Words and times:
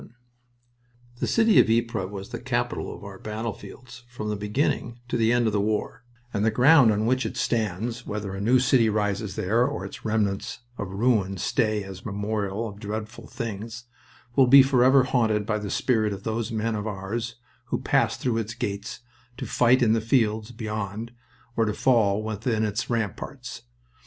VII 0.01 0.09
The 1.19 1.27
city 1.27 1.59
of 1.59 1.69
Ypres 1.69 2.09
was 2.09 2.29
the 2.29 2.39
capital 2.39 2.91
of 2.91 3.03
our 3.03 3.19
battlefields 3.19 3.99
in 3.99 3.99
Flanders 3.99 4.15
from 4.17 4.29
the 4.29 4.35
beginning 4.35 4.99
to 5.09 5.15
the 5.15 5.31
end 5.31 5.45
of 5.45 5.53
the 5.53 5.61
war, 5.61 6.03
and 6.33 6.43
the 6.43 6.49
ground 6.49 6.91
on 6.91 7.05
which 7.05 7.23
it 7.23 7.37
stands, 7.37 8.03
whether 8.03 8.33
a 8.33 8.41
new 8.41 8.57
city 8.59 8.89
rises 8.89 9.35
there 9.35 9.63
or 9.67 9.85
its 9.85 10.03
remnants 10.03 10.61
of 10.79 10.89
ruin 10.89 11.37
stay 11.37 11.83
as 11.83 11.99
a 12.01 12.05
memorial 12.05 12.67
of 12.67 12.79
dreadful 12.79 13.27
things, 13.27 13.83
will 14.35 14.47
be 14.47 14.63
forever 14.63 15.03
haunted 15.03 15.45
by 15.45 15.59
the 15.59 15.69
spirit 15.69 16.13
of 16.13 16.23
those 16.23 16.51
men 16.51 16.73
of 16.73 16.87
ours 16.87 17.35
who 17.65 17.79
passed 17.79 18.19
through 18.21 18.37
its 18.39 18.55
gates 18.55 19.01
to 19.37 19.45
fight 19.45 19.83
in 19.83 19.93
the 19.93 20.01
fields 20.01 20.49
beyond 20.49 21.11
or 21.55 21.65
to 21.65 21.73
fall 21.75 22.23
within 22.23 22.63
its 22.65 22.89
ramparts. 22.89 23.61